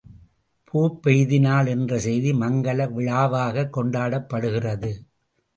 [0.67, 4.91] பூப்பெய்தினாள் என்ற செய்தி மங்கல விழாவாகக் கொண்டாடப்படுகிறது.